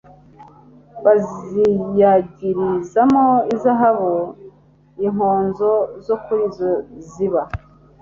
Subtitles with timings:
[1.03, 3.23] baziyagirizaho
[3.55, 4.13] izahabu
[5.05, 5.71] inkonzo
[6.05, 6.69] zo kuri zo
[7.09, 7.41] ziba